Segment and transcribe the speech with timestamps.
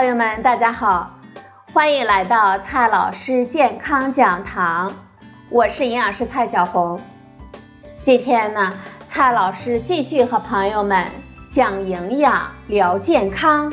[0.00, 1.10] 朋友们，大家好，
[1.74, 4.90] 欢迎来到蔡老师健康讲堂，
[5.50, 6.98] 我是营养师蔡小红。
[8.02, 8.72] 今天呢，
[9.10, 11.06] 蔡老师继续和朋友们
[11.52, 13.70] 讲营养、聊健康。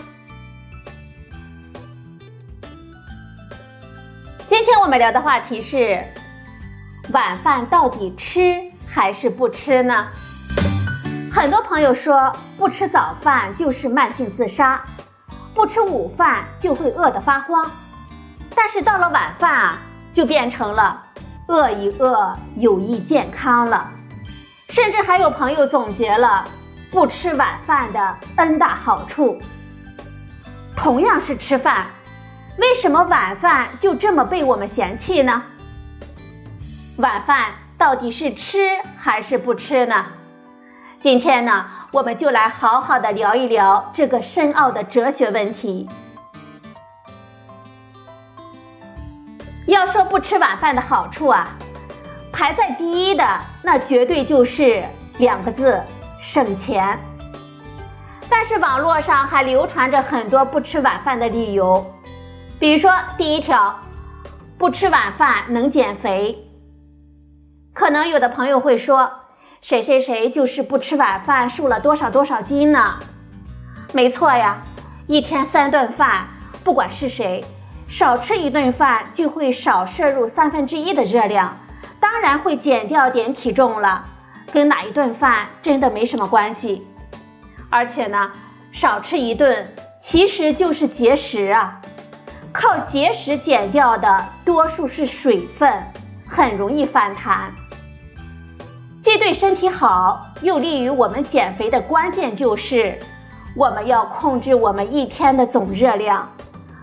[4.49, 6.03] 今天我们聊的话题是：
[7.13, 10.07] 晚饭到底吃还是不吃呢？
[11.31, 14.83] 很多朋友说，不吃早饭就是慢性自杀。
[15.57, 17.71] 不吃午饭就会饿得发慌，
[18.55, 19.77] 但是到了晚饭啊，
[20.13, 21.03] 就变成了
[21.47, 23.89] 饿一饿有益健康了。
[24.69, 26.45] 甚至还有朋友总结了
[26.91, 29.41] 不吃晚饭的 N 大好处。
[30.75, 31.87] 同样是吃饭，
[32.59, 35.41] 为什么晚饭就这么被我们嫌弃呢？
[36.97, 38.59] 晚饭到底是吃
[38.99, 40.05] 还是不吃呢？
[40.99, 41.65] 今天呢？
[41.91, 45.87] 我们就来好好的聊一聊这个深奥的哲学问题。
[49.67, 51.47] 要说不吃晚饭的好处啊，
[52.31, 53.25] 排在第一的
[53.63, 54.83] 那绝对就是
[55.17, 55.81] 两个字：
[56.21, 56.99] 省钱。
[58.29, 61.85] 但是网络上还流传着很多不吃晚饭的理由，
[62.59, 63.73] 比如说第一条，
[64.57, 66.37] 不吃晚饭能减肥。
[67.73, 69.09] 可能有的朋友会说。
[69.67, 72.99] 谁谁谁就是不吃晚饭，瘦了多少多少斤呢？
[73.91, 74.63] 没错呀，
[75.07, 76.25] 一天三顿饭，
[76.63, 77.43] 不管是谁，
[77.89, 81.57] 少吃一顿饭就会少摄入三分之一的热量，
[81.99, 84.05] 当然会减掉点体重了，
[84.53, 86.87] 跟哪一顿饭真的没什么关系。
[87.69, 88.31] 而且呢，
[88.71, 91.81] 少吃一顿其实就是节食啊，
[92.53, 95.69] 靠节食减掉的多数是水分，
[96.25, 97.51] 很容易反弹。
[99.07, 102.99] 既对身体好，又利于我们减肥的关键就是，
[103.55, 106.29] 我们要控制我们一天的总热量，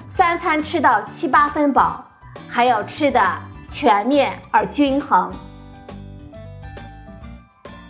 [0.08, 2.02] 三餐吃到七八分饱，
[2.48, 3.20] 还要吃的
[3.68, 5.30] 全面而均衡。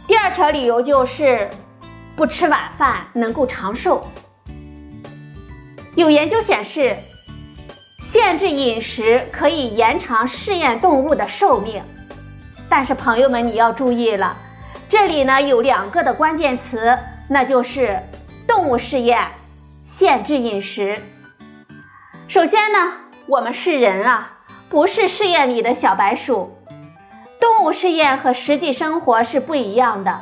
[0.08, 1.48] 第二条理由就是，
[2.16, 4.04] 不吃晚饭能够长寿。
[5.94, 6.96] 有研究显示，
[8.00, 11.80] 限制饮食可以延长试验动物的寿命。
[12.76, 14.36] 但是朋友们，你要注意了，
[14.88, 16.98] 这里呢有两个的关键词，
[17.28, 17.96] 那就是
[18.48, 19.28] 动物试验、
[19.86, 21.00] 限制饮食。
[22.26, 22.94] 首先呢，
[23.28, 26.58] 我们是人啊，不是试验里的小白鼠。
[27.38, 30.20] 动物试验和实际生活是不一样的，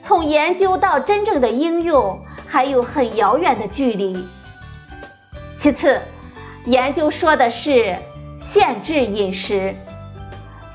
[0.00, 2.18] 从研究到真正的应用
[2.48, 4.26] 还有很遥远的距离。
[5.58, 6.00] 其次，
[6.64, 7.94] 研究说的是
[8.40, 9.76] 限制饮食。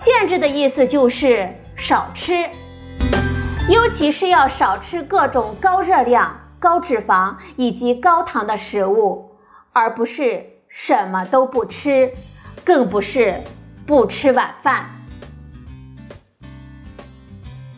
[0.04, 2.50] 限制的意思就是少吃，
[3.70, 9.38] 尤其是要少吃各种高热量、高脂肪以及高糖的食物，
[9.74, 12.14] 而不是什么都不吃，
[12.64, 13.44] 更不是
[13.86, 14.86] 不吃晚饭。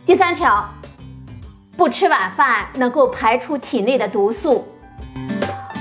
[0.06, 0.68] 第三条，
[1.76, 4.68] 不吃晚饭能够排出体内的毒素。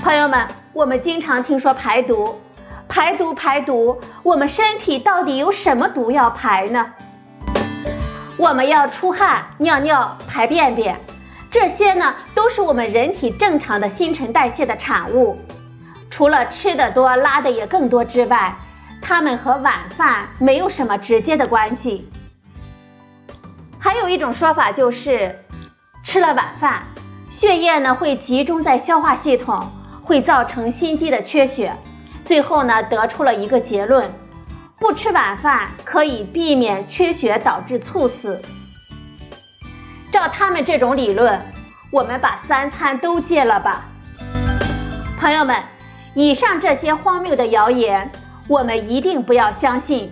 [0.03, 2.35] 朋友们，我们经常听说排毒。
[2.91, 6.85] 排毒排毒，我们身体到底有什么毒要排呢？
[8.35, 10.99] 我们要出汗、尿尿、排便便，
[11.49, 15.39] 这些呢都是我们人体正常的新陈代谢的产物。
[16.09, 18.53] 除了吃的多、拉的也更多之外，
[19.01, 22.09] 它们和晚饭没有什么直接的关系。
[23.79, 25.39] 还有一种说法就是，
[26.03, 26.81] 吃了晚饭，
[27.29, 29.65] 血液呢会集中在消化系统，
[30.03, 31.73] 会造成心肌的缺血。
[32.23, 34.09] 最后呢，得出了一个结论：
[34.79, 38.41] 不吃晚饭可以避免缺血导致猝死。
[40.11, 41.39] 照他们这种理论，
[41.91, 43.85] 我们把三餐都戒了吧。
[45.19, 45.61] 朋友们，
[46.15, 48.11] 以上这些荒谬的谣言，
[48.47, 50.11] 我们一定不要相信。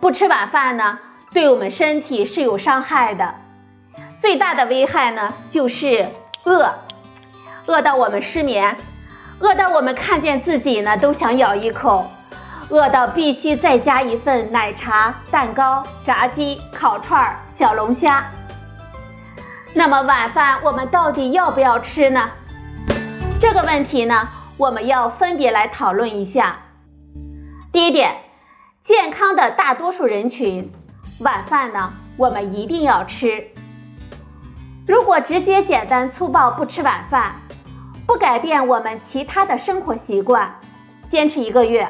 [0.00, 0.98] 不吃晚饭呢，
[1.32, 3.34] 对我们身体是有伤害的。
[4.18, 6.06] 最大的危害呢，就是
[6.44, 6.72] 饿。
[7.66, 8.76] 饿到我们失眠，
[9.40, 12.08] 饿到我们看见自己呢都想咬一口，
[12.68, 18.24] 饿到必须再加一份奶茶、蛋糕、炸鸡、烤串、小龙虾。
[19.74, 22.30] 那么晚饭我们到底要不要吃呢？
[23.40, 26.56] 这个问题呢，我们要分别来讨论一下。
[27.72, 28.16] 第一点，
[28.84, 30.72] 健康的大多数人群，
[31.20, 33.44] 晚饭呢我们一定要吃。
[34.86, 37.34] 如果直接简单粗暴不吃晚饭，
[38.06, 40.48] 不改变我们其他的生活习惯，
[41.08, 41.88] 坚持一个月，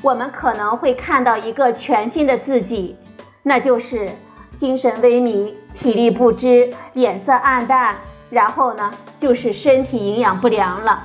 [0.00, 2.96] 我们可能会看到一个全新的自己，
[3.42, 4.08] 那就是
[4.56, 7.96] 精神萎靡、体力不支、脸色暗淡、
[8.30, 11.04] 然后呢就是身体营养不良了。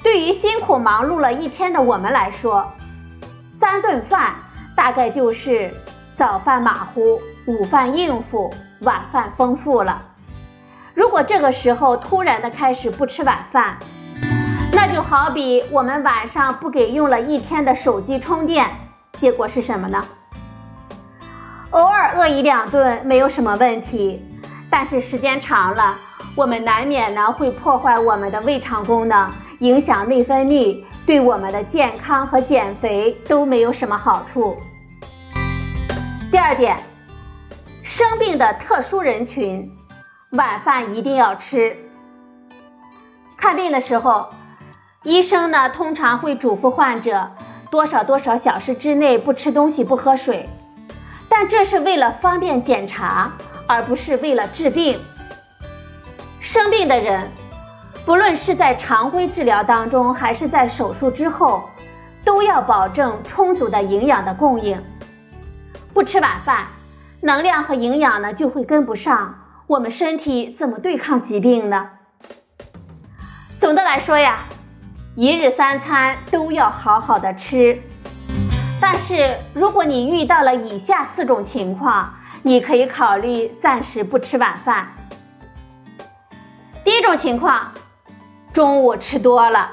[0.00, 2.64] 对于辛苦忙碌了一天的我们来说，
[3.58, 4.34] 三顿饭
[4.76, 5.74] 大概就是
[6.14, 8.52] 早饭马虎，午饭应付，
[8.82, 10.00] 晚饭丰富了。
[10.94, 13.76] 如果这个时候突然的开始不吃晚饭，
[14.72, 18.70] 那就好比我们晚上不给用了一天的手机充电，
[19.18, 20.04] 结果是什么呢？
[21.70, 24.24] 偶尔饿一两顿没有什么问题，
[24.70, 25.96] 但是时间长了，
[26.36, 29.28] 我们难免呢会破坏我们的胃肠功能。
[29.60, 34.56] 影响内分泌，对我们的健康和减肥都没有什么好处。
[36.30, 36.76] 第二点，
[37.82, 39.68] 生病的特殊人群，
[40.34, 41.76] 晚饭一定要吃。
[43.36, 44.30] 看病的时候，
[45.04, 47.30] 医生呢通常会嘱咐患者
[47.70, 50.48] 多少多少小时之内不吃东西、不喝水，
[51.28, 53.30] 但这是为了方便检查，
[53.68, 55.00] 而不是为了治病。
[56.40, 57.30] 生病的人。
[58.06, 61.70] 不论是在常规治疗当中，还是在手术之后，
[62.22, 64.78] 都要保证充足的营养的供应。
[65.94, 66.64] 不吃晚饭，
[67.22, 69.34] 能量和营养呢就会跟不上，
[69.66, 71.90] 我们身体怎么对抗疾病呢？
[73.58, 74.40] 总的来说呀，
[75.16, 77.80] 一日三餐都要好好的吃。
[78.78, 82.12] 但是如果你遇到了以下四种情况，
[82.42, 84.88] 你可以考虑暂时不吃晚饭。
[86.84, 87.72] 第一种情况。
[88.52, 89.68] 中午吃多了，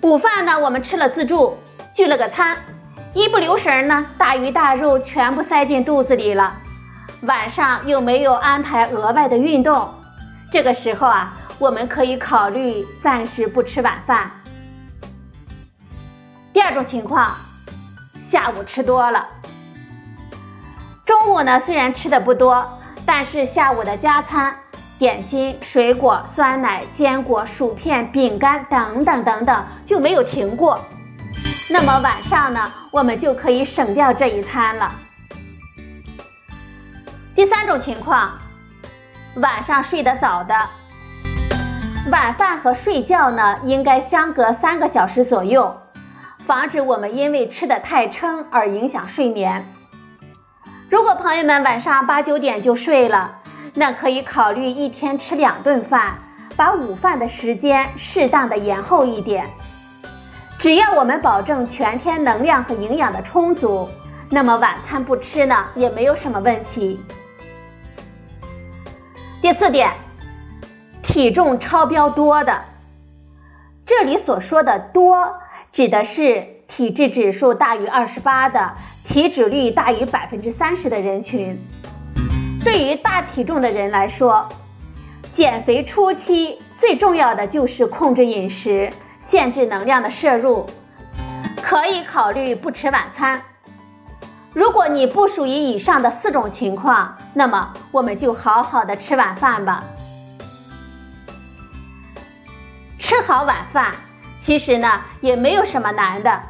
[0.00, 1.58] 午饭呢我们吃了自助，
[1.92, 2.56] 聚了个餐，
[3.12, 6.54] 一不留神呢大鱼大肉全部塞进肚子里了，
[7.22, 9.88] 晚上又没有安排额外的运动，
[10.52, 14.30] 这个时候啊我们可以考虑暂时不吃晚饭。
[16.52, 17.32] 第二种情况，
[18.20, 19.26] 下午吃多了，
[21.04, 22.66] 中午呢虽然吃的不多，
[23.04, 24.54] 但是下午的加餐。
[24.98, 30.76] 点心、水果、酸奶、坚果、薯片、饼干等等等等就没有停过。
[31.70, 34.92] 那么晚上呢，我们就可以省掉这一餐了。
[37.38, 38.36] 第三种情况，
[39.36, 40.56] 晚上睡得早的，
[42.10, 45.72] 晚饭和睡觉呢应该相隔三个小时左右，
[46.48, 49.64] 防止我们因为吃的太撑而影响睡眠。
[50.90, 53.38] 如果朋友们晚上八九点就睡了，
[53.72, 56.14] 那可以考虑一天吃两顿饭，
[56.56, 59.48] 把午饭的时间适当的延后一点。
[60.58, 63.88] 只要我们保证全天能量和营养的充足，
[64.28, 67.00] 那么晚餐不吃呢也没有什么问题。
[69.40, 69.92] 第四点，
[71.00, 72.60] 体重超标多的，
[73.86, 75.32] 这里所说的多，
[75.70, 78.72] 指的是体质指数大于二十八的，
[79.04, 81.56] 体脂率大于百分之三十的人群。
[82.64, 84.48] 对于大体重的人来说，
[85.32, 88.90] 减肥初期最重要的就是控制饮食，
[89.20, 90.66] 限制能量的摄入，
[91.62, 93.40] 可以考虑不吃晚餐。
[94.58, 99.84] 如果你不属于以上的四种情况，那么我们就好好的吃晚饭吧。
[102.98, 103.92] 吃好晚饭，
[104.40, 106.42] 其实呢也没有什么难的，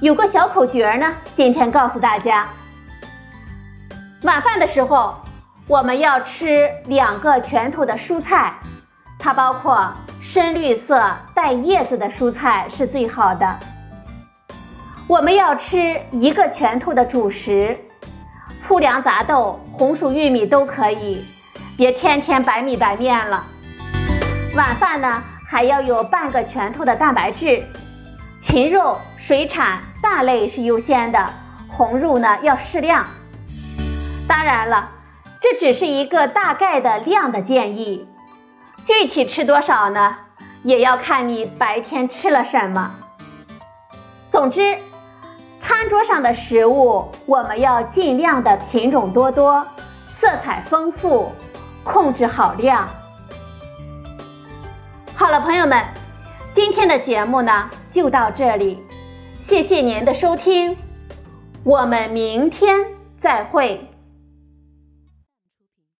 [0.00, 2.46] 有个小口诀呢，今天告诉大家，
[4.22, 5.16] 晚饭的时候。
[5.66, 8.52] 我们要吃两个拳头的蔬菜，
[9.20, 11.00] 它包括深绿色
[11.32, 13.56] 带叶子的蔬菜是最好的。
[15.10, 17.76] 我们要吃一个拳头的主食，
[18.60, 21.24] 粗粮杂豆、红薯玉米都可以，
[21.76, 23.44] 别天天白米白面了。
[24.54, 27.60] 晚饭呢还要有半个拳头的蛋白质，
[28.40, 31.26] 禽肉、水产、蛋类是优先的，
[31.66, 33.04] 红肉呢要适量。
[34.28, 34.90] 当然了。
[35.40, 38.06] 这只是一个大概的量的建议，
[38.84, 40.18] 具体吃多少呢？
[40.62, 42.94] 也要看你白天吃了什么。
[44.30, 44.78] 总之，
[45.70, 49.64] 餐桌上的食物我们要尽量的品种多多，
[50.10, 51.30] 色彩丰富，
[51.84, 52.88] 控制好量。
[55.14, 55.80] 好了，朋友们，
[56.54, 58.82] 今天的节目呢就到这里，
[59.38, 60.76] 谢谢您的收听，
[61.62, 62.76] 我们明天
[63.22, 63.89] 再会。